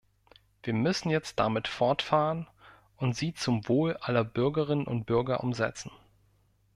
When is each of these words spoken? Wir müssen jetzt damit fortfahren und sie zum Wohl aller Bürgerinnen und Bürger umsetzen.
Wir 0.63 0.73
müssen 0.73 1.11
jetzt 1.11 1.37
damit 1.37 1.67
fortfahren 1.67 2.47
und 2.97 3.15
sie 3.15 3.35
zum 3.35 3.67
Wohl 3.69 3.97
aller 3.97 4.23
Bürgerinnen 4.23 4.87
und 4.87 5.05
Bürger 5.05 5.41
umsetzen. 5.43 5.91